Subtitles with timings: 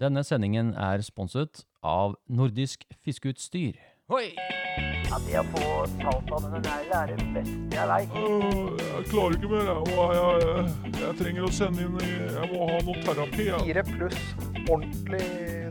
[0.00, 3.74] Denne sendingen er sponset av Nordisk Fiskeutstyr.
[4.08, 4.30] Hoi!
[5.10, 5.64] Ja, det å få
[6.00, 8.14] talt av denne neglen er det beste jeg veit.
[8.16, 9.68] Uh, Jeg klarer ikke mer.
[9.68, 13.46] Jeg, jeg, jeg, jeg trenger å sende inn Jeg må ha noe terapi.
[13.50, 13.60] Jeg.
[13.66, 14.24] Fire pluss
[14.70, 15.22] ordentlig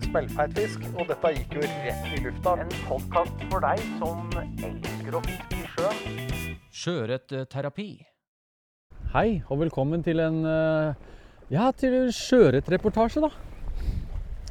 [0.05, 2.55] smellfeit fisk, og dette gikk jo rett i lufta.
[2.61, 6.55] En podkast for deg som elsker å fiske i sjøen.
[6.85, 7.89] Sjøørretterapi.
[9.17, 11.13] Hei, og velkommen til en eh,
[11.49, 13.48] ja, til sjøørretreportasje, da.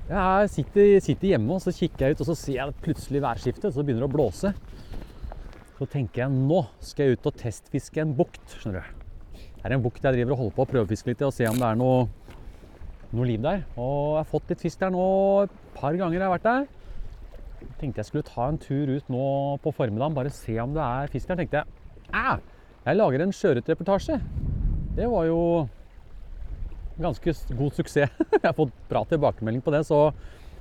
[0.09, 3.75] Jeg sitter, sitter hjemme og så kikker jeg ut, og så ser jeg plutselig værskiftet.
[3.75, 4.55] Så begynner det å blåse.
[5.77, 8.41] Så tenker jeg nå skal jeg ut og testfiske en bukt.
[8.57, 9.05] skjønner du.
[9.59, 11.45] Det er en bukt jeg driver og holder på å prøvefiske litt i og se
[11.51, 12.09] om det er noe,
[13.13, 13.67] noe liv der.
[13.77, 15.05] Og jeg har fått litt fisk der nå
[15.45, 16.67] et par ganger jeg har vært der.
[17.79, 19.25] Tenkte jeg skulle ta en tur ut nå
[19.61, 21.43] på formiddagen, bare se om det er fisk der.
[21.43, 21.81] tenkte jeg.
[22.17, 22.39] Æ,
[22.87, 24.23] jeg lager en sjøørretreportasje.
[24.97, 25.43] Det var jo
[27.03, 28.11] ganske god suksess.
[28.33, 30.11] Jeg har fått bra tilbakemelding på det, så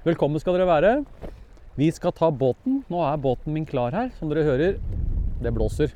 [0.05, 0.93] velkommen skal dere være.
[1.77, 2.81] Vi skal ta båten.
[2.89, 4.79] Nå er båten min klar her, som dere hører.
[5.43, 5.93] Det blåser.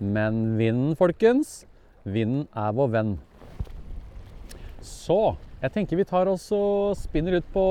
[0.00, 1.66] Men vinden, folkens,
[2.06, 3.16] vinden er vår venn.
[4.84, 7.64] Så jeg tenker vi tar oss og spinner ut på,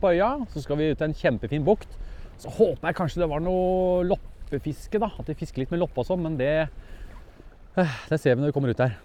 [0.00, 0.30] på øya.
[0.52, 1.98] Så skal vi ut til en kjempefin bukt.
[2.40, 5.10] Så håper jeg kanskje det var noe loppefiske, da.
[5.18, 8.54] At de fisker litt med loppe og sånn, men det eh, Det ser vi når
[8.54, 8.96] vi kommer ut der.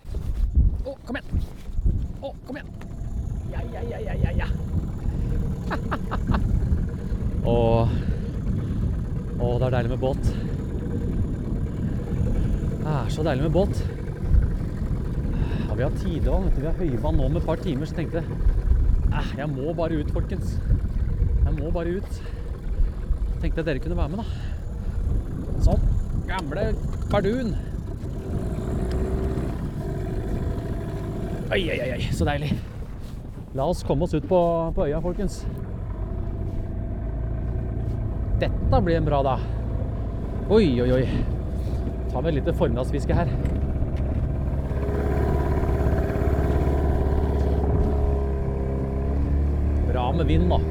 [0.86, 1.51] Å, kom igjen!
[2.22, 2.70] Å, kom igjen!
[3.52, 4.48] Ja, ja, ja, ja, ja, ja.
[7.52, 7.90] og
[9.42, 10.30] å, det er deilig med båt.
[12.82, 13.82] Det er så deilig med båt.
[15.66, 16.52] Ja, vi har tidevann.
[16.60, 18.28] Vi har høyvann nå med et par timer, så tenkte jeg
[19.38, 20.54] jeg må bare ut, folkens.
[21.46, 22.22] Jeg må bare ut.
[23.42, 25.62] Tenkte jeg dere kunne være med, da.
[25.66, 25.84] Sånn.
[26.30, 26.72] Gamle
[27.10, 27.56] bardun.
[31.52, 32.54] Oi, oi, oi, så deilig.
[33.60, 34.38] La oss komme oss ut på,
[34.72, 35.42] på øya, folkens.
[38.40, 39.44] Dette blir en bra dag.
[40.48, 41.02] Oi, oi, oi.
[42.14, 43.34] Tar vi et lite formiddagsfiske her.
[49.92, 50.62] Bra med vind, da.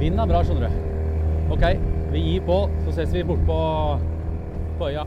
[0.00, 1.52] Vind er bra, skjønner du.
[1.52, 1.68] OK,
[2.16, 3.60] vi gir på, så ses vi borte på,
[4.80, 5.04] på øya.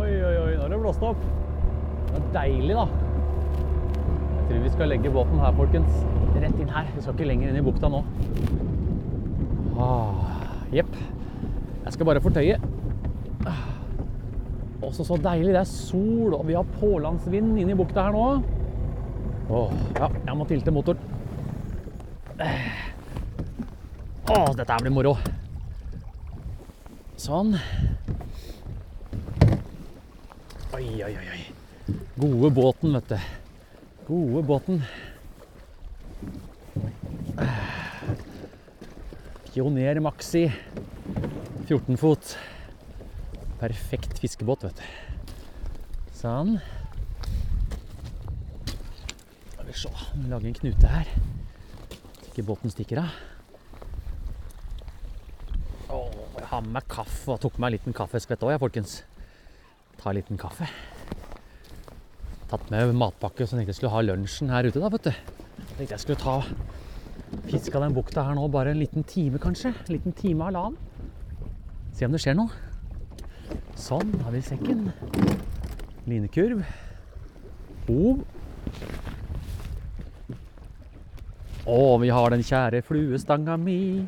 [0.00, 1.22] Oi, oi, oi, nå har det blåst opp.
[2.10, 2.86] Det er deilig, da.
[4.34, 5.92] Jeg tror vi skal legge båten her, folkens.
[6.34, 6.88] Rett inn her.
[6.94, 8.00] Vi skal ikke lenger inn i bukta nå.
[9.80, 10.24] Ah,
[10.74, 10.96] Jepp.
[11.84, 12.58] Jeg skal bare fortøye.
[13.46, 13.62] Ah.
[14.82, 15.54] Også så deilig.
[15.54, 18.26] Det er sol, og vi har pålandsvind inne i bukta her nå.
[19.50, 21.19] Åh, ja, jeg må tilte motoren.
[22.40, 22.46] Åh,
[24.56, 25.12] dette her blir moro.
[27.20, 27.52] Sånn.
[30.72, 31.42] Oi, oi, oi.
[32.20, 33.18] Gode båten, vet du.
[34.06, 34.80] Gode båten.
[39.50, 40.46] Pioner Maxi.
[41.68, 42.24] 14 fot.
[43.60, 44.84] Perfekt fiskebåt, vet du.
[46.22, 46.56] Sånn.
[49.50, 49.92] Skal vi se.
[50.32, 51.06] Lage en knute her.
[52.40, 53.16] Ikke båten stikker av.
[55.90, 58.94] Jeg har med meg kaffe og tok med meg en liten kaffeskvett òg, jeg, folkens.
[60.00, 60.70] Ta en liten kaffe.
[62.48, 65.12] Tatt med matpakke, så tenkte jeg skulle ha lunsjen her ute, da, vet du.
[65.74, 66.38] Tenkte jeg skulle ta
[67.50, 69.74] fisk av den bukta her nå, bare en liten time, kanskje.
[69.76, 70.80] En liten time, halvannen.
[71.92, 72.48] Se om det skjer noe.
[73.76, 74.86] Sånn, har vi sekken.
[76.08, 76.64] Linekurv.
[77.90, 78.24] Hov.
[81.68, 84.06] Å, vi har den kjære fluestanga mi.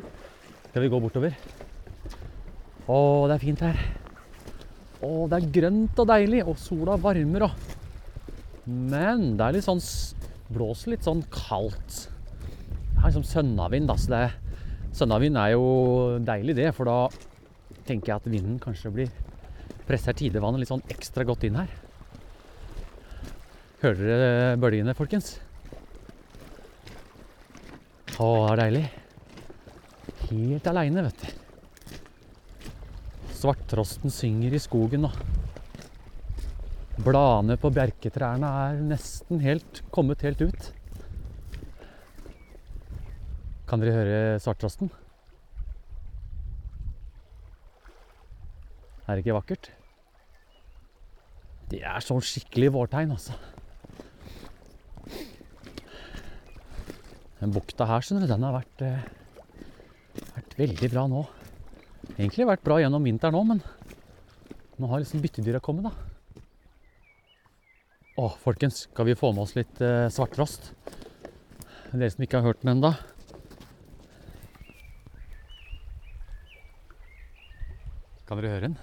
[0.71, 1.35] Skal vi gå bortover?
[2.89, 2.97] Å,
[3.29, 3.77] det er fint her.
[5.03, 7.69] Å, det er grønt og deilig, og sola varmer og
[8.65, 9.81] Men det er litt sånn
[10.53, 12.07] Blåser litt sånn kaldt.
[12.07, 14.23] Det er liksom sønnavind, da, så det
[14.93, 15.63] Sønnavind er jo
[16.21, 16.97] deilig, det, for da
[17.87, 19.15] tenker jeg at vinden kanskje blir
[19.87, 21.71] presser tidevannet litt sånn ekstra godt inn her.
[23.81, 25.33] Hører dere bølgene, folkens?
[28.21, 28.83] Å, det er deilig.
[30.29, 32.69] Helt aleine, vet du.
[33.33, 35.09] Svarttrosten synger i skogen, nå.
[37.03, 40.69] Bladene på bjerketrærne er nesten helt kommet helt ut.
[43.67, 44.93] Kan dere høre svarttrosten?
[49.07, 49.71] Er det ikke vakkert?
[51.73, 53.33] Det er sånn skikkelig vårtegn, altså.
[57.43, 59.03] Den bukta her, skjønner du, den har vært, eh,
[60.31, 61.25] vært veldig bra nå.
[62.13, 63.59] Egentlig vært bra gjennom vinteren òg, men
[64.79, 65.91] nå har liksom byttedyra kommet, da.
[68.15, 70.71] Å, folkens, skal vi få med oss litt eh, svarttrost?
[71.91, 72.93] Dere som ikke har hørt den ennå.
[78.23, 78.79] Kan dere høre den?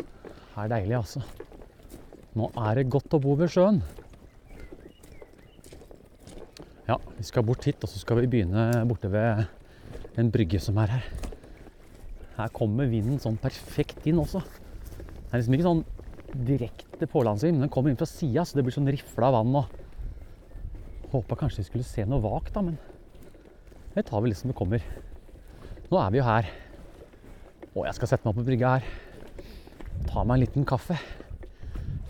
[0.00, 1.20] Det er deilig, altså.
[2.40, 3.84] Nå er det godt å bo ved sjøen.
[6.86, 9.46] Ja, vi skal bort hit, og så skal vi begynne borte ved
[10.20, 11.08] en brygge som er her.
[12.36, 14.42] Her kommer vinden sånn perfekt inn også.
[14.42, 15.82] Det er liksom ikke sånn
[16.46, 19.82] direkte pålandsvind, men den kommer inn fra sida, så det blir sånn rifla vann og
[21.06, 22.74] Håpa kanskje vi skulle se noe vagt, da, men
[23.94, 24.82] det tar vi litt som det kommer.
[25.86, 26.50] Nå er vi jo her.
[27.76, 28.88] Og jeg skal sette meg opp på brygga her.
[30.10, 30.98] Ta meg en liten kaffe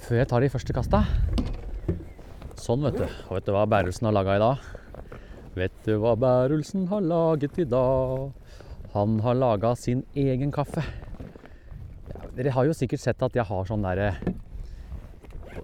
[0.06, 1.04] før jeg tar de første kasta.
[2.66, 3.04] Sånn, vet du.
[3.28, 4.62] Og vet du hva Bærelsen har laga i dag?
[5.54, 8.32] Vet du hva Bærelsen har laget i dag?
[8.90, 10.82] Han har laga sin egen kaffe.
[12.34, 14.16] Dere har jo sikkert sett at jeg har sånn derre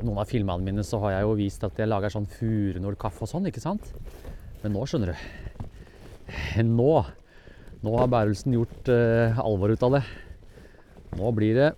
[0.02, 3.31] Noen av filmene mine så har jeg jo vist at jeg lager sånn furunålkaffe og
[3.32, 3.90] sånn, ikke sant?
[4.62, 6.93] Men nå, skjønner du Nå
[7.82, 10.05] Nå har Bærelsen gjort uh, alvor ut av det.
[11.19, 11.72] Nå blir det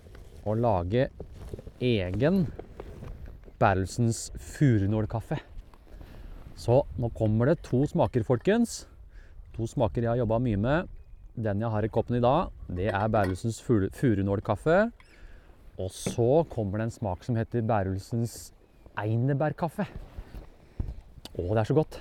[0.45, 1.09] å lage
[1.81, 2.43] egen
[3.61, 5.37] Bærelsens furunålkaffe.
[6.59, 8.85] Så nå kommer det to smaker, folkens.
[9.55, 10.91] To smaker jeg har jobba mye med.
[11.35, 14.89] Den jeg har i koppen i dag, det er Bærelsens furu- furunålkaffe.
[15.79, 18.53] Og så kommer det en smak som heter Bærelsens
[18.99, 19.87] einebærkaffe.
[21.35, 21.99] Å, det er så godt.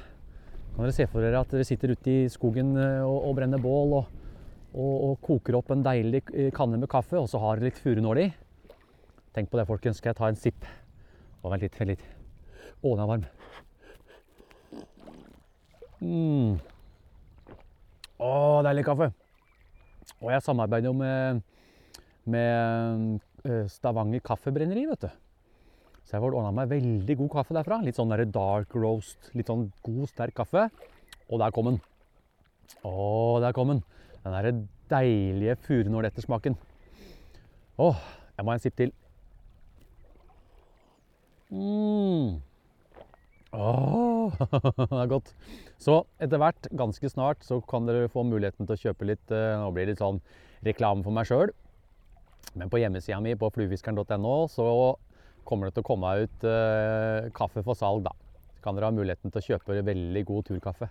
[0.74, 3.62] Kan dere se for dere at dere sitter ute i skogen eh, og, og brenner
[3.62, 4.06] bål og,
[4.74, 7.82] og, og koker opp en deilig eh, kanne med kaffe, og så har dere litt
[7.82, 8.28] furunål i?
[9.34, 9.98] Tenk på det, folkens.
[9.98, 10.66] Skal jeg ta en sipp?
[11.44, 12.04] Vent litt, vent litt.
[12.80, 13.24] Å, den er varm.
[16.04, 16.54] Mm.
[18.24, 18.30] Å,
[18.64, 19.10] deilig kaffe.
[20.20, 21.42] Og jeg samarbeider jo med,
[22.30, 25.10] med eh, Stavanger Kaffebrenneri, vet du.
[26.04, 27.80] Så jeg får ordna meg veldig god kaffe derfra.
[27.84, 30.66] Litt sånn der dark roast, litt sånn god, sterk kaffe.
[31.28, 31.80] Og der kom den.
[32.84, 32.94] Å,
[33.44, 33.84] der kom den.
[34.24, 34.52] Den derre
[34.92, 36.56] deilige furunålettersmaken.
[37.80, 37.88] Å,
[38.36, 38.92] jeg må ha en sipp til.
[41.54, 42.40] Mm.
[43.54, 44.34] Åh,
[44.90, 45.30] det er godt.
[45.78, 49.54] Så etter hvert, ganske snart, så kan dere få muligheten til å kjøpe litt eh,
[49.60, 50.18] Nå blir det litt sånn
[50.66, 51.54] reklame for meg sjøl.
[52.58, 54.66] Men på hjemmesida mi på fluefiskeren.no så
[55.46, 58.14] kommer det til å komme ut eh, kaffe for salg, da.
[58.56, 60.90] Så kan dere ha muligheten til å kjøpe veldig god turkaffe.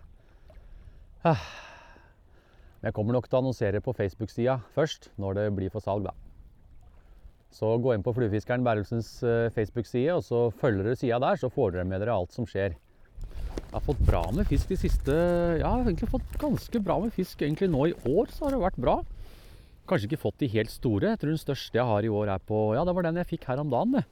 [1.28, 1.48] Ah.
[2.80, 6.08] Men jeg kommer nok til å annonsere på Facebook-sida først, når det blir for salg,
[6.08, 6.16] da.
[7.54, 11.52] Så gå inn på Fluefiskeren Bærelsens eh, Facebook-side, og så følger dere sida der, så
[11.54, 12.74] får dere med dere alt som skjer.
[13.54, 16.98] Jeg har fått bra med fisk de siste Ja, jeg har egentlig fått ganske bra
[17.02, 18.96] med fisk egentlig nå i år, så har det vært bra.
[19.90, 21.12] Kanskje ikke fått de helt store.
[21.12, 23.30] Jeg tror den største jeg har i år er på Ja, det var den jeg
[23.36, 24.04] fikk her om dagen, det.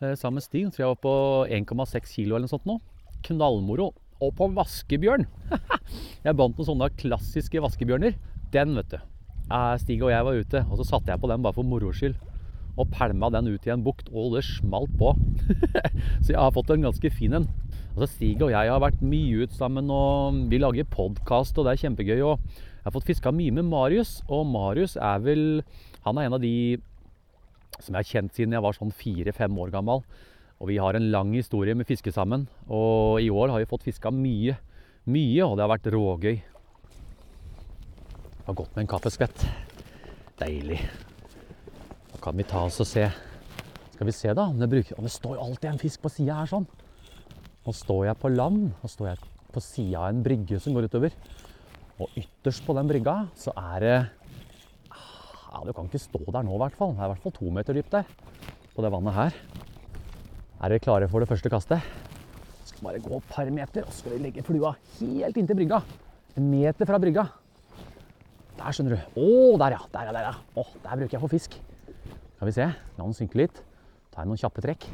[0.00, 0.68] Eh, Sammen med Stig.
[0.70, 1.14] Tror jeg var på
[1.58, 2.78] 1,6 kilo eller noe sånt nå.
[3.26, 3.90] Knallmoro.
[4.20, 5.24] Og på vaskebjørn!
[6.26, 8.18] jeg bandt noen sånne klassiske vaskebjørner.
[8.54, 8.98] Den, vet du.
[9.50, 11.90] Eh, Stig og jeg var ute, og så satte jeg på den bare for moro
[11.96, 12.18] skyld.
[12.80, 15.12] Og pælma den ut i en bukt, og det smalt på.
[16.24, 17.48] så jeg har fått en ganske fin en.
[17.90, 21.74] Altså Stig og jeg har vært mye ut sammen, og vi lager podkast, og det
[21.74, 22.20] er kjempegøy.
[22.24, 25.44] Og jeg har fått fiska mye med Marius, og Marius er vel
[26.06, 26.80] Han er en av de
[27.80, 30.04] som jeg har kjent siden jeg var sånn fire-fem år gammel.
[30.60, 32.46] Og vi har en lang historie med fiske sammen.
[32.68, 34.56] Og i år har vi fått fiska mye.
[35.08, 36.40] Mye, og det har vært rågøy.
[38.36, 39.46] Det var godt med en kaffeskvett.
[40.40, 40.82] Deilig.
[42.20, 43.06] Kan vi ta oss og se.
[43.94, 44.44] Skal vi se, da.
[44.44, 46.66] om Det, bruker, og det står alltid en fisk på sida her sånn.
[47.64, 48.66] Nå står jeg på land.
[48.80, 51.16] Nå står jeg på sida av en brygge som går utover.
[52.00, 53.96] Og ytterst på den brygga så er det
[55.50, 56.92] Ja, du kan ikke stå der nå, i hvert fall.
[56.94, 58.12] Det er i hvert fall to meter dypt der.
[58.76, 59.40] På det vannet her.
[60.60, 61.88] Er dere klare for det første kastet?
[62.68, 65.80] Skal bare gå et par meter, og så skal vi legge flua helt inntil brygga.
[66.36, 67.26] En meter fra brygga.
[68.60, 69.20] Der, skjønner du.
[69.24, 69.82] Å, der ja.
[69.92, 70.34] Der ja, der ja.
[70.60, 71.56] Å, der bruker jeg for fisk.
[72.40, 72.66] Skal vi se.
[72.96, 73.58] La den synke litt.
[74.08, 74.86] Ta noen kjappe trekk.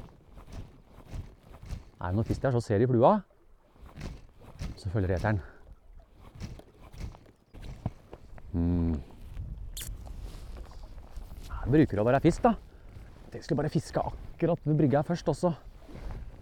[2.03, 3.21] Er det noe fisk der, så ser de flua.
[4.75, 5.39] Så følger eteren.
[8.51, 8.97] Mm.
[11.53, 12.57] Her bruker det å være fisk, da.
[13.31, 15.55] Jeg skulle bare fiske akkurat ved brygga først også.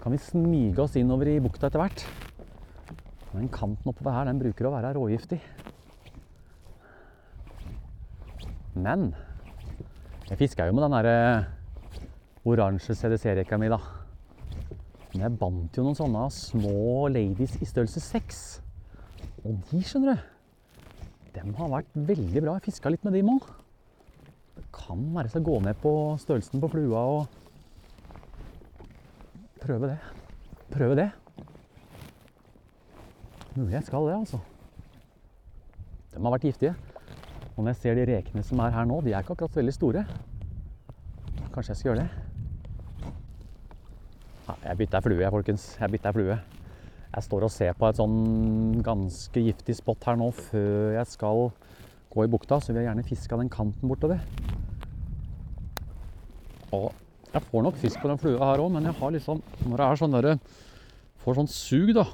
[0.01, 2.07] Kan vi smyge oss innover i bukta etter hvert.
[3.35, 5.43] Den kanten oppover her, den bruker å være rågiftig.
[8.73, 9.11] Men
[10.31, 11.19] jeg fiska jo med den derre
[12.49, 13.79] oransje CDC-rekka mi, da.
[15.13, 18.41] Men jeg bandt jo noen sånne små ladies i størrelse 6.
[19.45, 20.25] Og de, skjønner du,
[21.29, 22.57] de dem har vært veldig bra.
[22.57, 23.47] Jeg fiska litt med dem òg.
[24.55, 27.23] Det kan være så gå ned på størrelsen på flua og
[29.61, 30.01] prøve det.
[30.73, 31.11] Prøve det.
[33.55, 34.41] Mulig jeg skal det, altså.
[36.15, 36.75] De har vært giftige.
[37.55, 39.75] Og når jeg ser de rekene som er her nå, de er ikke akkurat veldig
[39.75, 40.05] store.
[41.55, 42.09] Kanskje jeg skal gjøre det.
[44.49, 45.69] Ja, jeg bytter flue, folkens.
[45.81, 46.39] Jeg bytter flue.
[47.15, 51.45] Jeg står og ser på et sånn ganske giftig spot her nå før jeg skal
[52.15, 54.19] gå i bukta, så vil jeg gjerne fiske av den kanten bortover.
[56.75, 56.91] Og
[57.31, 59.87] jeg får nok fisk på den flua her òg, men jeg har liksom Når jeg
[59.87, 60.35] er sånn derre
[61.25, 62.05] Får sånn sug, da.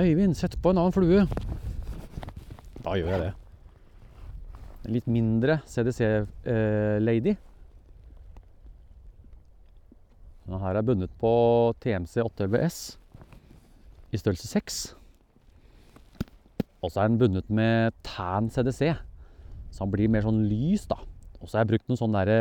[0.00, 1.26] Øyvind, sett på en annen flue.
[2.82, 3.47] Da gjør jeg det.
[4.86, 7.34] En litt mindre CDC-lady.
[10.48, 11.30] Denne her er bundet på
[11.82, 12.78] TMC 8LBS
[14.14, 14.78] i størrelse 6.
[16.78, 18.94] Og så er den bundet med tan CDC,
[19.74, 20.96] så han blir mer sånn lys, da.
[21.42, 22.38] Og så har jeg brukt noe sånn derre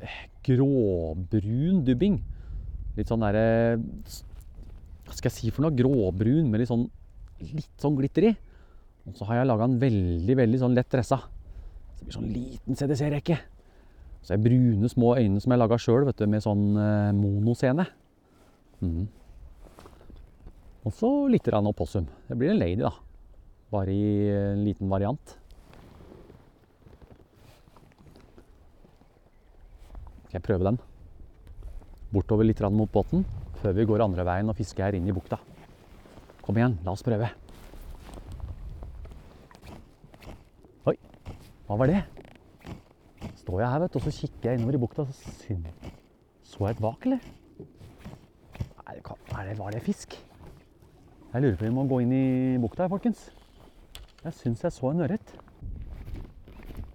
[0.00, 2.20] eh, gråbrun dubbing.
[2.94, 3.76] Litt sånn derre
[5.04, 5.74] Hva skal jeg si for noe?
[5.76, 6.86] Gråbrun med litt sånn,
[7.42, 8.34] litt sånn glitter i.
[9.04, 11.18] Og så har jeg laga en veldig, veldig sånn lett dressa.
[11.20, 13.36] Så det blir sånn liten CDC-rekke.
[14.24, 17.84] Så er brune små øyne som jeg laga sjøl, med sånn eh, monoscene.
[18.80, 19.04] Mm.
[20.84, 22.08] Og så litt opossum.
[22.28, 22.92] Det blir en lady, da.
[23.72, 25.36] Bare i en liten variant.
[30.24, 30.80] Skal jeg prøve den?
[32.12, 33.24] Bortover litt mot båten
[33.62, 35.38] før vi går andre veien og fisker her inn i bukta.
[36.44, 37.30] Kom igjen, la oss prøve.
[40.84, 40.96] Oi,
[41.64, 42.02] hva var det?
[43.40, 45.64] Står jeg her, vet du, og så kikker jeg innover i bukta, så synd.
[46.44, 47.28] Så jeg et vak, eller?
[48.84, 50.18] Nei, hva er det, var det fisk?
[51.32, 52.24] Jeg lurer på om vi må gå inn i
[52.62, 53.26] bukta her, folkens.
[54.24, 55.32] Jeg syns jeg så en ørret.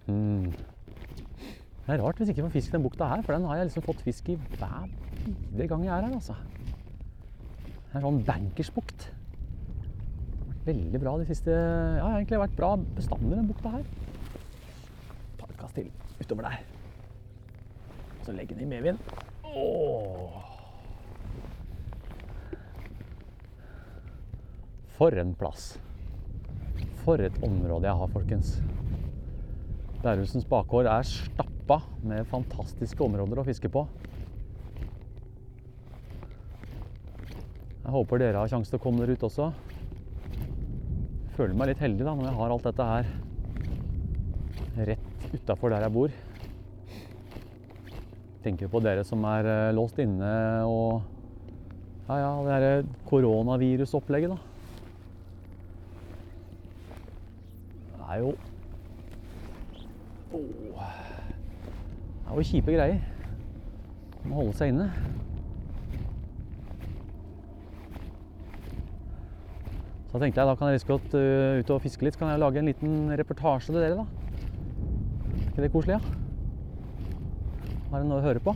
[0.06, 0.50] Mm.
[0.50, 3.58] Det er rart hvis jeg ikke får fisk i den bukta her, for den har
[3.58, 4.86] jeg liksom fått fisk i hver
[5.24, 6.38] bidige gang jeg er her, altså.
[7.90, 9.08] Det er sånn bankersbukt.
[10.66, 14.09] Veldig bra de siste Ja, det har egentlig vært bra bestander i den bukta her.
[15.70, 16.62] Ta til utover der.
[18.24, 18.98] Så legger den i medvind.
[24.98, 25.78] For en plass.
[27.04, 28.60] For et område jeg har, folkens.
[30.02, 33.86] Lærhusens bakgård er stappa med fantastiske områder å fiske på.
[37.84, 39.52] Jeg håper dere har sjanse til å komme dere ut også.
[40.34, 43.14] Jeg føler meg litt heldig da, når jeg har alt dette her
[44.90, 46.14] rett utafor der jeg bor.
[48.44, 50.34] Tenker på dere som er eh, låst inne
[50.68, 51.02] og
[52.10, 54.36] Ja, ja, det derre koronavirusopplegget, da.
[58.00, 58.32] Det er jo
[60.34, 60.88] Åh.
[62.24, 63.00] Det er jo kjipe greier.
[64.24, 64.88] Må holde seg inne.
[70.10, 72.14] Så da tenkte jeg da kan jeg like godt uh, ut og fiske litt.
[72.18, 74.19] Så kan jeg lage en liten reportasje til dere, da.
[75.50, 76.00] Ikke det koselig, ja?
[77.90, 78.54] Har en noe å høre på?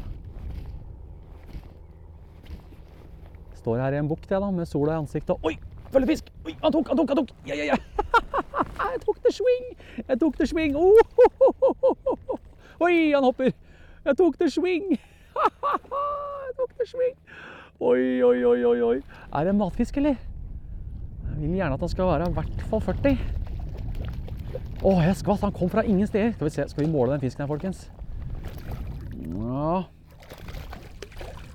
[3.59, 5.35] Står her i en bukt jeg, da, med sola i ansiktet.
[5.43, 5.57] Oi!
[5.91, 6.31] Følger fisk!
[6.47, 7.35] Oi, han tok, han tok, han tok!
[7.49, 7.79] Ja, ja, ja!
[8.95, 9.71] Jeg tok det swing!
[10.07, 10.77] Jeg tok det swing!
[10.79, 12.39] Oh, oh, oh.
[12.87, 13.51] Oi, han hopper!
[14.05, 14.93] Jeg tok det swing!
[16.47, 17.17] Jeg tok det swing!
[17.83, 18.99] Oi, oi, oi, oi.
[19.35, 20.21] Er det en matfisk, eller?
[21.25, 23.17] Jeg vil gjerne at han skal være i hvert fall 40.
[24.85, 25.43] Å, jeg skvatt!
[25.45, 26.35] Han kom fra ingen steder.
[26.37, 27.89] Skal vi, se, skal vi måle den fisken her, folkens?
[29.25, 29.85] Ja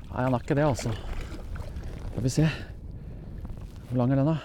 [0.10, 0.90] Nei, han er ikke det, altså.
[2.10, 2.48] Skal vi se.
[3.90, 4.38] Hvor lang er den, da?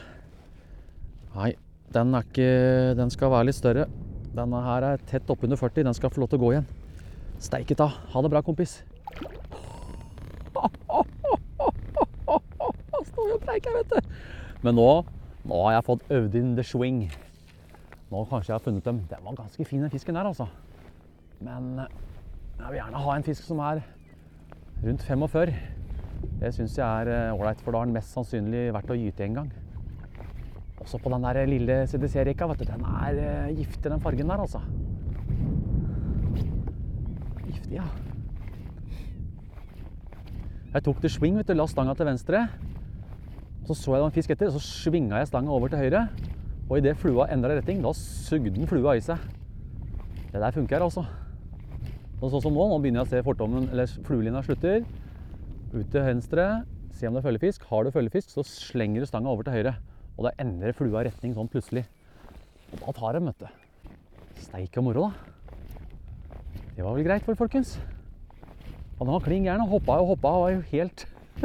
[1.34, 1.50] Nei,
[1.94, 2.50] den er ikke
[2.98, 3.88] Den skal være litt større.
[4.34, 5.86] Denne her er tett oppunder 40.
[5.88, 6.68] Den skal få lov til å gå igjen.
[7.42, 7.88] Steike ta.
[8.12, 8.72] Ha det bra, kompis.
[13.04, 13.98] Står jo og preiker, vet du.
[14.64, 14.88] Men nå,
[15.48, 17.06] nå har jeg fått øvd inn the swing.
[18.14, 19.00] Nå kanskje jeg har funnet dem.
[19.10, 20.46] Den var ganske fin, den fisken der, altså.
[21.42, 21.94] Men eh,
[22.60, 23.80] jeg vil gjerne ha en fisk som er
[24.84, 25.54] rundt 45.
[26.38, 29.26] Det syns jeg er eh, ålreit, for da har den mest sannsynlig vært å gyte
[29.26, 29.48] en gang.
[30.84, 32.68] Også på den der lille CDC-rekka, vet du.
[32.68, 34.62] Den er eh, giftig, den fargen der, altså.
[37.48, 37.88] Giftig, ja.
[40.76, 41.56] Jeg tok til swing, vet du.
[41.58, 42.46] La stanga til venstre.
[43.66, 46.06] Så så jeg det en fisk etter, og så svinga jeg stanga over til høyre.
[46.68, 49.20] Og idet flua endra retning, da sugde den flua i seg.
[50.32, 51.04] Det der funker, altså.
[52.20, 54.86] Og sånn som nå, nå begynner jeg å se fortommen, eller fluelinja slutter.
[55.74, 56.46] Ut til venstre,
[56.94, 57.66] se om det er følgefisk.
[57.68, 59.74] Har du følgefisk, så slenger du stanga over til høyre.
[60.16, 61.84] Og da endrer flua retning sånn plutselig.
[62.72, 63.48] Og da tar de, vet du.
[64.46, 65.12] Steike moro, da.
[66.74, 67.76] Det var vel greit for folkens.
[68.96, 71.04] Og den var klin gæren og hoppa og hoppa og var jo helt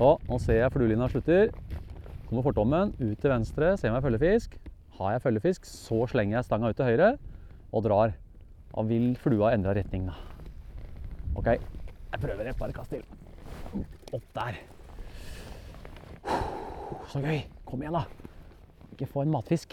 [0.00, 1.50] Og nå ser jeg fluelinja slutter.
[2.28, 4.56] Kommer fortommen ut til venstre, ser om jeg følger fisk.
[4.98, 7.14] Har jeg følgefisk, så slenger jeg stanga ut til høyre
[7.72, 8.12] og drar.
[8.74, 10.16] Da vil flua endre retning, da.
[11.40, 13.06] OK, jeg prøver et par kast til.
[14.12, 14.60] Opp der.
[17.08, 17.40] Så gøy.
[17.64, 18.04] Kom igjen, da.
[18.92, 19.72] Ikke få en matfisk.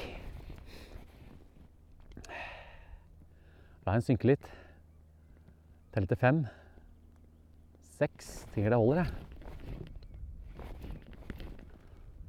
[3.83, 4.47] La den synke litt.
[5.91, 6.45] Telle til fem.
[7.99, 8.45] Seks.
[8.55, 9.34] Tenker det holder, jeg.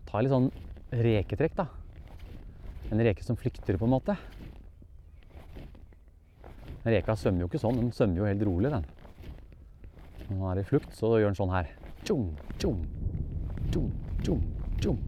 [0.07, 0.51] Ta litt sånn
[0.95, 1.67] reketrekk, da.
[2.93, 4.15] En reke som flykter, på en måte.
[6.87, 8.87] Reka svømmer jo ikke sånn, den svømmer jo helt rolig, den.
[10.29, 11.73] Når den er i flukt, så gjør den sånn her.
[12.07, 12.29] Tjong,
[12.63, 12.79] tjong,
[13.75, 13.91] tjong,
[14.23, 14.45] tjong,
[14.83, 15.01] tjong.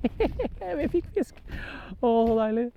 [0.80, 1.42] Vi fikk fisk!
[2.00, 2.70] Å, så deilig.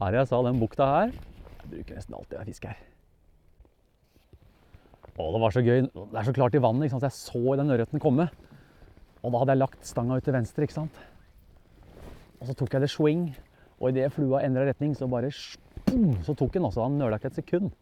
[0.00, 2.80] Her jeg sa den bukta her Jeg bruker nesten alltid jeg fisk her.
[5.16, 5.86] Å, det var så gøy.
[5.86, 6.88] Det er så klart i vannet.
[6.88, 7.06] ikke sant?
[7.06, 8.26] Jeg så den ørreten komme.
[9.26, 10.98] Og da hadde jeg lagt stanga ut til venstre, ikke sant.
[12.38, 13.28] Og så tok jeg det swing,
[13.80, 15.32] og idet flua endra retning, så bare
[15.88, 16.84] boom, så tok den også.
[16.86, 17.72] Han nøla ikke et sekund.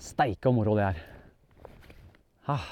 [0.00, 1.02] Steike moro det er.
[2.48, 2.70] Ah.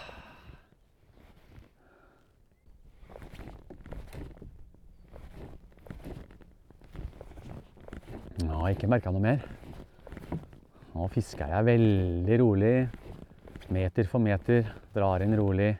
[8.68, 9.44] har ikke merka noe mer.
[10.92, 12.72] Nå fisker jeg veldig rolig.
[13.72, 14.66] Meter for meter.
[14.92, 15.70] Drar inn rolig.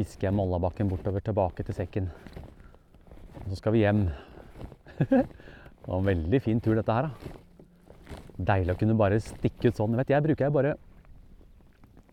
[0.00, 2.06] Fisker jeg Mollabakken bortover tilbake til sekken.
[3.42, 4.06] Og så skal vi hjem.
[5.10, 7.10] det var en veldig fin tur, dette her.
[7.10, 8.14] da.
[8.52, 9.98] Deilig å kunne bare stikke ut sånn.
[10.00, 10.78] Vet, jeg bruker jeg bare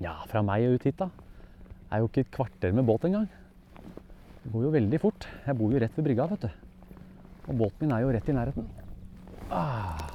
[0.04, 1.08] Ja, fra meg og ut hit, da.
[1.08, 3.30] Det er jo ikke et kvarter med båt engang.
[4.44, 5.30] Det går jo veldig fort.
[5.48, 7.00] Jeg bor jo rett ved brygga, vet du.
[7.48, 8.68] Og båten min er jo rett i nærheten.
[9.48, 10.12] Ah.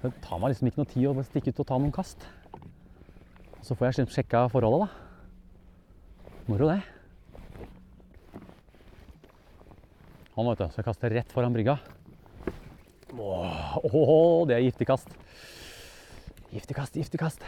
[0.00, 2.24] Det tar meg liksom ikke noe tid å stikke ut og ta noen kast.
[3.60, 5.11] Så får jeg sjekka forholdet, da.
[6.50, 6.82] Moro, det.
[10.34, 10.68] Han, vet du.
[10.72, 11.76] skal kaste rett foran brygga.
[13.12, 15.12] Åh, åh, det er giftig kast.
[16.50, 17.44] Giftig kast, giftig kast.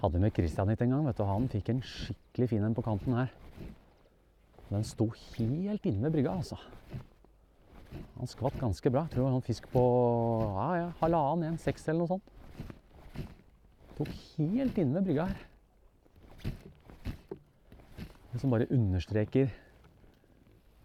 [0.00, 1.26] Hadde med Christian hit en gang, vet du.
[1.28, 3.30] Han fikk en skikkelig fin en på kanten her.
[4.70, 6.58] Den sto helt inne ved brygga, altså.
[8.16, 9.04] Han skvatt ganske bra.
[9.06, 9.84] Jeg tror var fisk på
[10.56, 13.28] ja, ja, halvannen, en seks eller noe sånt.
[14.00, 15.46] Tok helt inne ved brygga her.
[18.38, 19.50] Som bare understreker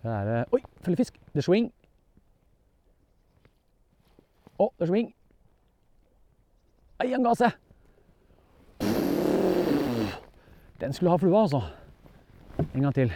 [0.06, 1.18] det derre Oi, følgefisk!
[1.34, 1.70] The swing!
[4.62, 5.12] Å, the swing!
[7.04, 7.58] Ei, han ga seg!
[10.80, 11.62] Den skulle ha flua, altså.
[12.66, 13.12] En gang til.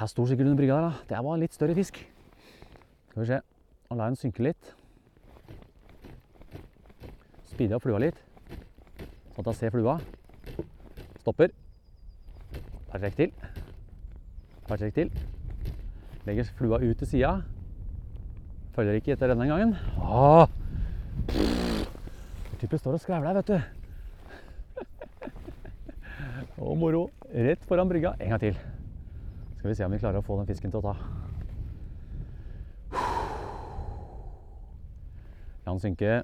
[0.00, 1.04] Jeg sto sikkert under brygga der, da.
[1.10, 2.00] Det var litt større fisk.
[3.10, 3.42] Skal vi se.
[3.90, 4.72] Han lar den synke litt.
[7.50, 8.18] Speeder opp flua litt,
[9.32, 9.98] sånn at jeg ser flua.
[11.22, 11.65] Stopper.
[12.90, 13.32] Par trekk til.
[14.68, 15.10] Par trekk til.
[16.26, 17.32] Legger flua ut til sida.
[18.76, 19.74] Følger ikke etter denne gangen.
[20.02, 20.46] Åh!
[22.60, 23.60] Type står og skravler, vet du.
[26.66, 27.10] Og moro.
[27.32, 28.14] Rett foran brygga.
[28.20, 28.58] En gang til.
[29.58, 30.96] Skal vi se om vi klarer å få den fisken til å ta.
[35.66, 36.22] La den synke.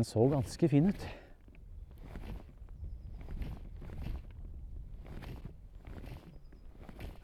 [0.00, 1.02] Den så ganske fin ut.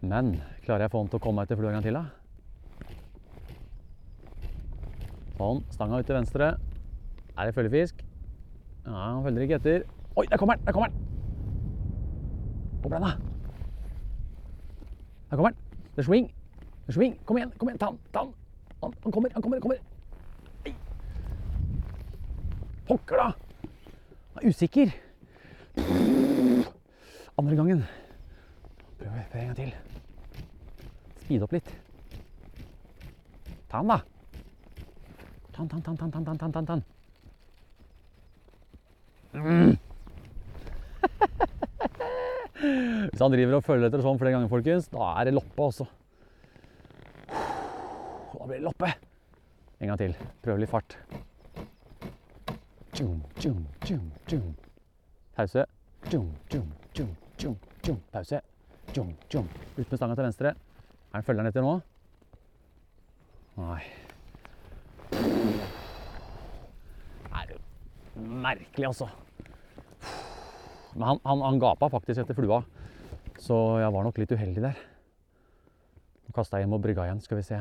[0.00, 2.04] Men klarer jeg å få den til å komme til flua en gang til, da?
[5.38, 5.64] Sånn.
[5.72, 6.50] Stanga ut til venstre.
[7.32, 8.04] Er det følgefisk?
[8.84, 9.88] Ja, han følger ikke etter.
[10.12, 10.68] Oi, der kommer den!
[10.68, 11.00] Der kommer den!
[12.84, 13.16] Den, da?
[15.32, 15.82] Der kommer den.
[15.96, 16.32] Det er swing.
[16.84, 17.16] Det swing.
[17.24, 17.80] Kom igjen, kom igjen.
[17.80, 18.04] Ta den.
[18.12, 18.34] Ta den.
[18.84, 19.62] Han kommer, han kommer.
[19.62, 19.95] han kommer.
[22.86, 23.34] Pokker, da!
[24.36, 24.92] Han er usikker.
[27.36, 27.80] Andre gangen.
[29.00, 29.72] Prøv, en gang til.
[31.24, 31.70] Speede opp litt.
[33.66, 33.98] Ta den, da.
[35.50, 36.84] Ta den, ta den, ta den, ta den, ta den, ta den, ta den.
[39.36, 39.76] Mm.
[43.10, 45.84] Hvis han driver og følger etter sånn flere ganger, folkens, da er det loppe også.
[47.26, 48.88] Da blir det loppe.
[49.82, 50.12] En gang til.
[50.46, 50.90] Prøv litt fart.
[55.36, 55.66] Pause.
[58.12, 58.40] Pause.
[59.76, 60.54] Ut med stanga til venstre.
[61.12, 61.74] Er den følgeren etter nå?
[63.60, 63.82] Nei.
[65.12, 65.20] Det
[67.36, 67.60] er jo
[68.16, 69.10] merkelig, altså.
[70.96, 72.62] Men han, han, han gapa faktisk etter flua,
[73.36, 74.84] så jeg var nok litt uheldig der.
[76.24, 77.60] Nå kasta jeg hjem og brygga igjen, skal vi se.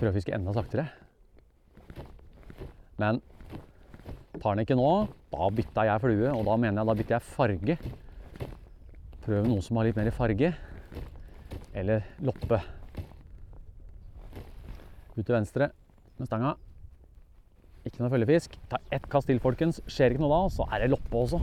[0.00, 0.86] Prøver å fiske enda saktere.
[2.96, 3.18] Men
[4.40, 4.92] tar den ikke nå,
[5.28, 7.76] da bytta jeg flue, og da mener jeg da bytter jeg farge.
[9.26, 10.54] Prøv noe som har litt mer farge.
[11.76, 12.62] Eller loppe.
[15.18, 15.68] Ut til venstre
[16.16, 16.54] med stanga.
[17.84, 18.56] Ikke noe følgefisk.
[18.72, 19.82] Ta ett kast til, folkens.
[19.84, 21.42] Skjer ikke noe da, så er det loppe også.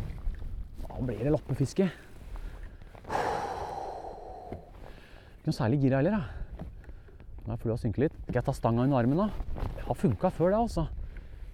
[0.82, 1.91] Da blir det loppefiske.
[5.38, 6.37] Ikke noe særlig gira heller, da.
[7.48, 8.16] Nå er flua synke litt.
[8.26, 9.30] Skal jeg ta stanga under armen, da?
[9.78, 10.84] Det har funka før, det, altså.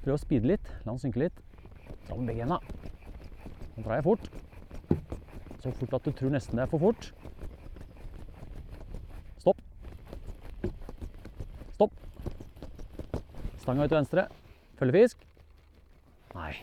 [0.02, 0.72] Prøv å speede litt.
[0.88, 1.36] La den synke litt.
[2.08, 2.58] Dra med begge hendene.
[3.76, 4.26] Nå drar jeg fort.
[5.62, 7.12] Så fort at du tror nesten det er for fort.
[9.44, 9.62] Stopp.
[11.78, 12.02] Stopp.
[13.62, 14.26] Stanga ut til venstre.
[14.82, 15.22] Følgefisk.
[16.34, 16.56] Nei.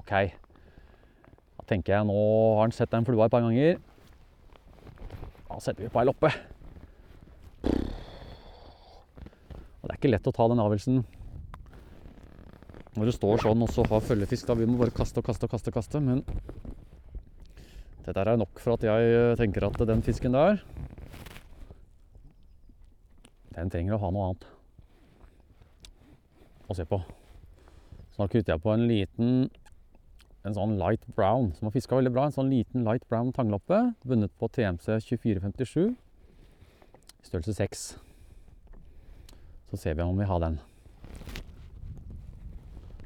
[0.00, 0.16] OK.
[1.60, 2.16] Da tenker jeg nå
[2.56, 3.76] har han sett den flua et par ganger.
[5.58, 6.28] Da setter vi på ei loppe.
[9.66, 11.00] Og det er ikke lett å ta den avgjørelsen
[12.94, 14.46] når du står sånn og så har følgefisk.
[14.46, 15.74] da Vi må bare kaste og kaste og kaste.
[15.74, 16.22] kaste, Men
[18.06, 20.62] dette er nok for at jeg eh, tenker at den fisken der
[23.58, 24.46] Den trenger å ha noe annet
[26.70, 27.02] å se på.
[28.14, 29.50] Så nå kutter jeg på en liten
[30.48, 32.26] en sånn light brown som har fiska veldig bra.
[32.26, 35.96] En sånn liten light brown tangloppe vunnet på TMC 2457
[37.28, 37.98] størrelse 6.
[39.70, 40.56] Så ser vi om vi har den.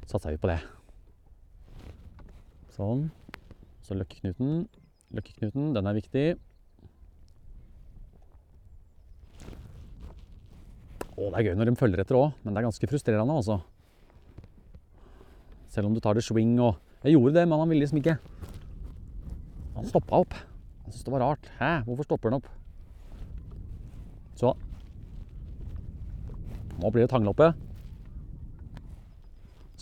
[0.07, 0.59] Satser vi på det.
[2.75, 3.09] Sånn.
[3.83, 4.67] Så løkkeknuten.
[5.13, 6.25] Løkkeknuten, den er viktig.
[11.13, 13.59] Å, det er gøy når de følger etter òg, men det er ganske frustrerende, altså.
[15.73, 18.15] Selv om du tar det swing og Jeg gjorde det, men han ville liksom ikke.
[19.75, 20.35] Han stoppa opp.
[20.85, 21.49] Han syntes det var rart.
[21.59, 22.47] Hæ, hvorfor stopper han opp?
[24.39, 24.53] Så.
[26.79, 27.51] Nå blir det tangloppe.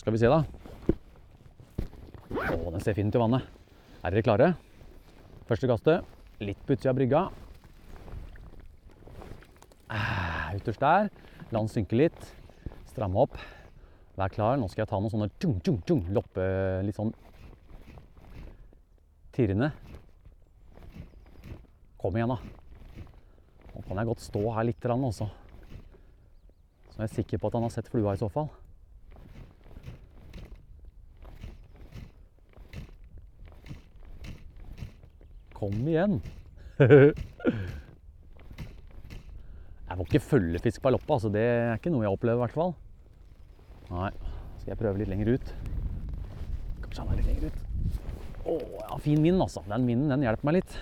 [0.02, 0.42] Skal vi se, da.
[2.32, 3.46] Å, den ser fin ut i vannet.
[4.02, 4.52] Er dere klare?
[5.46, 6.12] Første kastet.
[6.42, 7.26] Litt på utsida av brygga.
[9.94, 11.12] Ah, Ytterst der.
[11.52, 12.32] La den synke litt.
[12.90, 13.38] Stramme opp.
[14.20, 14.58] Vær klar.
[14.60, 16.48] Nå skal jeg ta noen sånne tjung, tjung, tjung, loppe
[16.86, 17.14] Litt sånn
[19.32, 19.72] tirrende.
[22.02, 22.40] Kom igjen, da.
[23.72, 25.30] Nå kan jeg godt stå her litt også.
[26.92, 28.50] Så jeg er sikker på at han har sett flua i så fall.
[35.56, 36.20] Kom igjen.
[39.92, 42.56] Jeg får ikke følgefisk på loppa, altså det er ikke noe jeg opplever i hvert
[42.56, 42.72] fall.
[43.92, 44.08] Nei,
[44.62, 45.52] skal jeg prøve litt lenger ut.
[46.86, 47.58] Kanskje han er litt lenger ut.
[48.42, 49.64] Å, ja, fin vind altså.
[49.68, 50.78] Den vinden, den hjelper meg litt.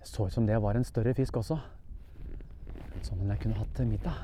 [0.00, 1.60] Det så ut som det var en større fisk også.
[3.06, 4.18] Sånn en jeg kunne hatt middag.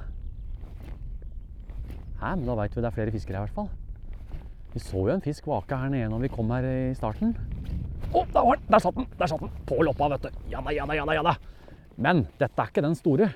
[2.21, 4.43] Hæ, men da veit vi det er flere fiskere her i hvert fall.
[4.75, 7.33] Vi så jo en fisk vake her nede når vi kom her i starten.
[8.11, 8.67] Å, der var den!
[8.75, 9.09] Der satt den!
[9.17, 9.55] Der satt den!
[9.69, 10.41] På loppa, vet du.
[10.51, 10.99] Ja da, ja da.
[11.15, 11.37] ja da.
[11.97, 13.31] Men dette er ikke den store.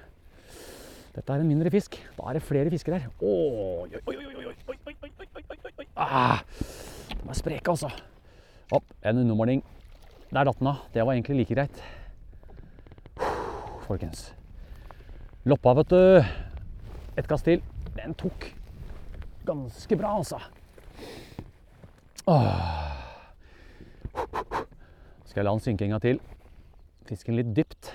[1.14, 1.96] Dette er en mindre fisk.
[2.16, 3.08] Da er det flere fisker her.
[3.20, 5.86] Oi, oi, oi, oi, oi, oi, oi, oi, oi.
[5.96, 6.40] Ah,
[7.10, 7.90] de er spreke, altså.
[8.72, 9.64] Opp, en undermåling.
[10.30, 10.84] Der datt den av.
[10.94, 11.82] Det var egentlig like greit.
[13.88, 14.30] Folkens.
[15.44, 16.24] Loppa, vet du.
[17.18, 17.62] Et kast til.
[17.96, 18.46] Den tok
[19.48, 20.38] ganske bra, altså.
[25.26, 26.22] Skal jeg la den synke en gang til.
[27.10, 27.90] Fisken litt dypt.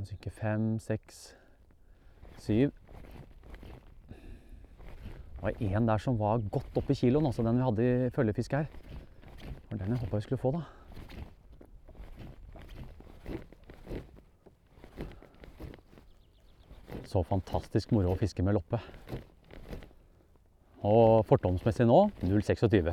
[0.00, 1.16] Den synker fem, seks,
[2.40, 2.70] syv.
[4.08, 8.56] Det var en der som var godt oppi kiloen, altså den vi hadde i følgefiske
[8.56, 8.64] her.
[9.44, 10.62] Det var den jeg håpa vi skulle få, da.
[17.04, 18.80] Så fantastisk moro å fiske med loppe.
[20.80, 22.88] Og fortomsmessig nå 0,26.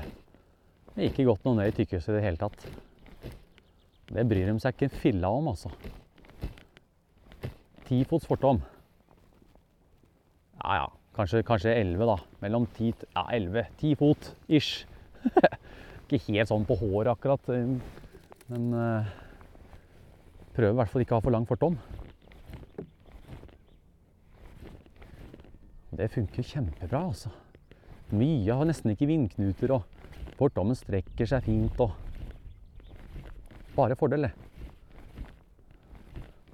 [1.08, 2.68] Ikke gått noe ned i tykkhuset i det hele tatt.
[4.12, 5.72] Det bryr de seg ikke en filla om, altså.
[7.88, 8.58] Ti fots fortom.
[10.60, 12.18] Ja ja, kanskje, kanskje 11, da.
[12.44, 13.64] Mellom 10 Ja, 11.
[13.80, 14.84] 10 fot ish.
[16.08, 17.78] ikke helt sånn på håret akkurat, eh,
[18.52, 19.08] men uh,
[20.56, 21.76] prøver i hvert fall ikke å ha for lang fortom.
[25.98, 27.32] Det funker kjempebra, altså.
[28.16, 31.80] Mye har nesten ikke vindknuter, og fortommen strekker seg fint.
[31.84, 31.92] og
[33.76, 34.47] Bare fordel, det.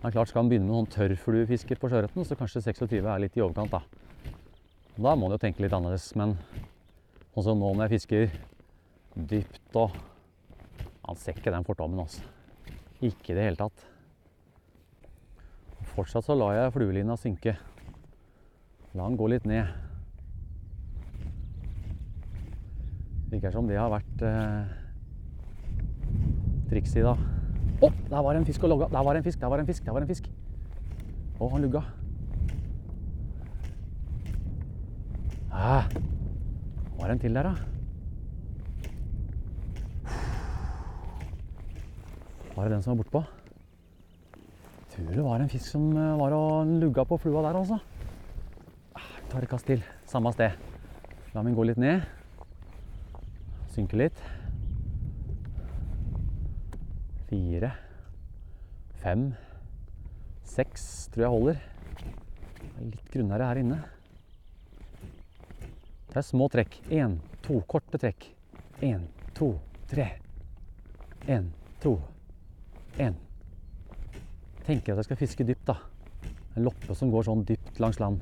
[0.04, 3.38] Er klart Skal han begynne med noen tørrfluefisker på sjøørreten, så kanskje 26 er litt
[3.40, 3.80] i overkant, da.
[4.98, 6.10] Da må han jo tenke litt annerledes.
[6.20, 6.36] Men
[7.34, 8.36] som nå når jeg fisker
[9.16, 9.96] dypt og
[11.04, 12.24] Han ser ikke den fortommen, altså.
[13.04, 13.82] Ikke i det hele tatt.
[15.94, 17.58] Fortsatt så lar jeg fluelina synke.
[18.96, 19.68] La den gå litt ned.
[23.34, 24.74] Virker som det har vært eh,
[26.72, 27.43] trikset i dag.
[27.84, 28.88] Å, der var det en fisk og logga.
[28.94, 30.30] Der var det en fisk, der var det en fisk, der var det en fisk.
[31.40, 31.82] Å, han lugga.
[35.52, 35.90] Ah,
[36.98, 37.54] var det en til der, da?
[42.54, 43.24] Var det den som var bortpå?
[44.94, 47.80] Tror det var en fisk som eh, var og lugga på flua der, altså.
[48.96, 49.84] Ah, tar et kast til.
[50.08, 50.56] Samme sted.
[51.34, 52.06] La min gå litt ned.
[53.74, 54.24] Synke litt.
[57.34, 57.72] Fire.
[59.02, 59.32] Fem.
[60.46, 61.62] Seks tror jeg holder.
[62.78, 63.78] Er litt grunnere her inne.
[66.12, 66.78] Det er små trekk.
[66.94, 68.28] Én, to korte trekk.
[68.86, 69.48] Én, to,
[69.90, 70.06] tre.
[71.26, 71.48] Én,
[71.82, 71.96] to,
[73.02, 73.18] én.
[74.68, 75.80] Tenker at jeg skal fiske dypt, da.
[76.54, 78.22] En loppe som går sånn dypt langs land.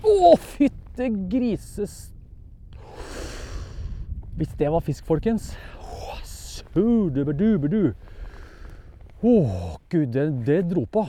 [0.00, 2.00] Å, fytte grises...
[4.36, 5.52] Hvis det var fisk, folkens
[6.24, 7.92] Sudebedubedu.
[9.22, 9.34] Å,
[9.92, 11.04] gud, det, det dro på.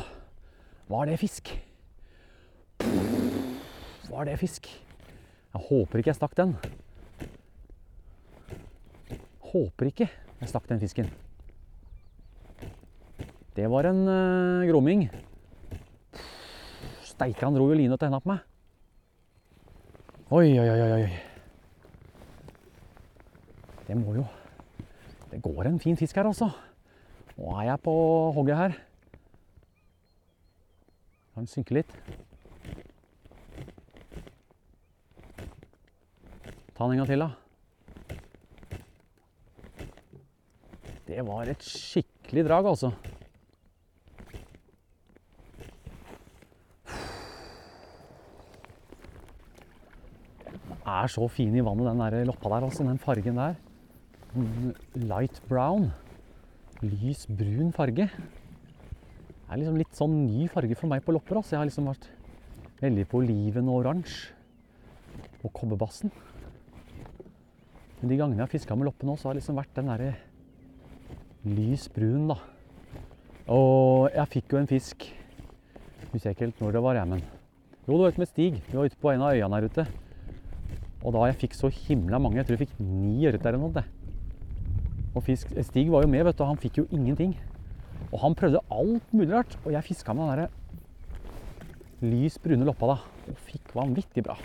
[0.91, 1.53] Var det fisk?
[4.11, 4.67] Var det fisk?
[5.53, 6.55] Jeg håper ikke jeg stakk den.
[9.53, 11.11] Håper ikke jeg stakk den fisken.
[13.53, 15.07] Det var en uh, gromming.
[17.05, 18.49] Steike, han dro jo lina til henda på meg.
[20.33, 21.32] Oi, oi, oi, oi.
[23.87, 24.25] Det må jo
[25.31, 26.51] Det går en fin fisk her, altså.
[27.37, 27.93] Nå er jeg på
[28.35, 28.75] hogget her.
[31.33, 31.95] Kan synke litt.
[36.77, 37.31] Ta den en gang til, da.
[41.09, 42.93] Det var et skikkelig drag, altså.
[50.63, 52.85] Den er så fin i vannet, den der loppa der, altså.
[52.85, 53.61] Den fargen der.
[54.33, 55.91] Light brown.
[56.81, 58.07] Lys brun farge.
[58.09, 61.37] Det er liksom litt sånn ny farge for meg på lopper.
[61.37, 61.53] Også.
[61.53, 62.07] Jeg har liksom vært
[62.81, 64.33] veldig på oliven og oransje.
[65.43, 66.09] Og kobberbassen.
[67.99, 69.91] Men de gangene jeg har fiska med loppe nå, så har det liksom vært den
[69.91, 70.09] derre
[71.47, 72.39] lys brun, da.
[73.53, 75.09] Og jeg fikk jo en fisk
[76.13, 77.23] Husker ikke helt når det var, jeg, men
[77.83, 78.59] Jo, det var ute med Stig.
[78.67, 79.85] Vi var ute på en av øyene her ute.
[81.03, 83.65] Og da jeg fikk så himla mange, jeg tror jeg fikk ni ørret der eller
[83.65, 83.83] noe.
[85.13, 87.35] Og fisk, Stig var jo med, vet du, han fikk jo ingenting.
[88.09, 90.49] Og han prøvde alt mulig rart, og jeg fiska med den derre
[92.03, 92.97] lys brune loppa da,
[93.31, 94.35] og fikk vanvittig bra.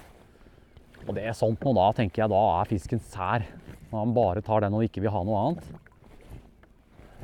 [1.08, 3.46] Og det er sånt noe da, tenker jeg, da er fisken sær.
[3.88, 5.64] Når han bare tar den og ikke vil ha noe annet.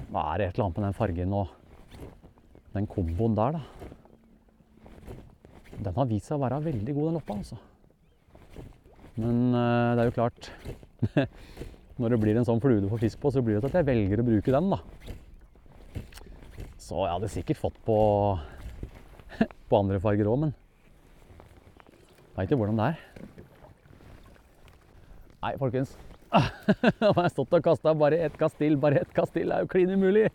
[0.09, 1.53] Da er det et eller annet med den fargen og
[2.75, 3.63] den komboen der, da.
[5.85, 7.61] Den har vist seg å være veldig god, den loppa, altså.
[9.21, 10.51] Men eh, det er jo klart
[12.01, 13.79] Når det blir en sånn flue du får fisk på, så blir det til at
[13.81, 14.81] jeg velger å bruke den, da.
[16.83, 17.99] Så jeg hadde sikkert fått på,
[19.71, 20.57] på andre farger òg, men
[22.35, 22.99] veit jo hvordan det er.
[25.45, 25.95] Nei, folkens.
[27.01, 29.47] Nå har jeg stått og kasta bare ett kast til, bare ett kast til.
[29.51, 30.27] Det er jo klin umulig.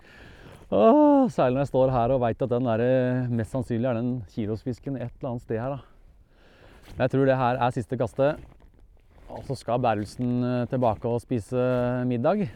[0.69, 4.11] Særlig når jeg står her og veit at den der, eh, mest sannsynlig er den
[4.31, 5.75] kilosfisken et eller annet sted her.
[5.75, 6.95] da.
[6.99, 8.39] Jeg tror det her er siste kastet.
[9.29, 11.63] Og så skal Bærelsen eh, tilbake og spise
[12.09, 12.47] middag.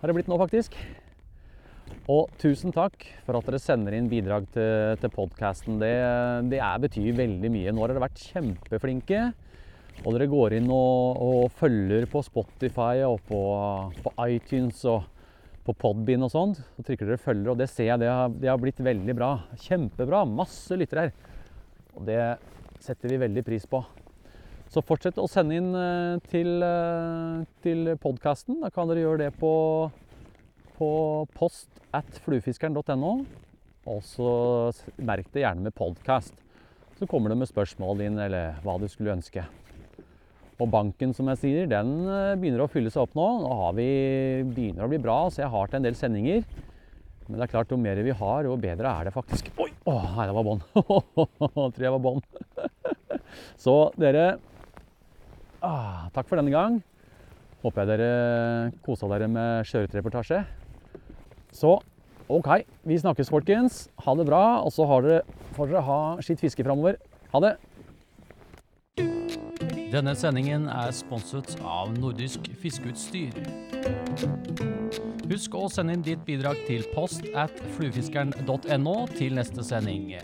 [0.00, 0.76] Har det blitt nå, faktisk.
[2.08, 5.78] Og tusen takk for at dere sender inn bidrag til, til podkasten.
[5.80, 5.92] Det,
[6.52, 7.72] det er, betyr veldig mye.
[7.72, 9.22] Nå har dere vært kjempeflinke.
[10.02, 13.40] Og dere går inn og, og følger på Spotify og på,
[14.04, 15.04] på, iTunes og
[15.64, 16.56] på Podbean og sånn.
[16.56, 19.34] Så trykker dere 'følger', og det ser jeg det har, det har blitt veldig bra.
[19.64, 20.24] Kjempebra.
[20.28, 21.14] Masse lyttere her.
[21.94, 22.20] Og det
[22.84, 23.84] setter vi veldig pris på.
[24.74, 28.56] Så fortsett å sende inn eh, til, eh, til podkasten.
[28.64, 29.52] Da kan dere gjøre det på,
[30.74, 30.88] på
[31.36, 33.12] post at fluefiskeren.no.
[33.86, 34.32] Og så
[34.98, 36.34] merk det gjerne med podkast.
[36.98, 39.44] Så kommer det med spørsmål inn, eller hva du skulle ønske.
[40.58, 43.26] Og banken, som jeg sier, den eh, begynner å fylle seg opp nå.
[43.44, 43.86] Nå har vi,
[44.56, 46.42] begynner å bli bra, så jeg har til en del sendinger.
[47.28, 49.52] Men det er klart, jo mer vi har, jo bedre er det faktisk.
[49.54, 49.68] Oi!
[49.86, 50.66] Å, nei, det var bånd.
[51.76, 52.26] Tror jeg var bånd.
[53.68, 54.26] så dere
[55.64, 56.78] ah, Takk for denne gang.
[57.64, 60.42] Håper jeg dere kosa dere med sjøørretreportasje.
[61.54, 61.78] Så
[62.28, 62.48] OK,
[62.84, 63.86] vi snakkes, folkens.
[64.04, 64.60] Ha det bra.
[64.64, 67.00] Og så får dere ha skitt fiske framover.
[67.32, 67.54] Ha det.
[69.94, 73.36] Denne sendingen er sponset av Nordisk Fiskeutstyr.
[75.30, 80.16] Husk å sende inn ditt bidrag til post at fluefiskeren.no til neste sending.